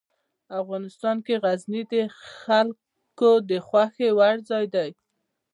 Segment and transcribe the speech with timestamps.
[0.61, 1.95] افغانستان کې غزني د
[2.41, 4.89] خلکو د خوښې وړ ځای دی.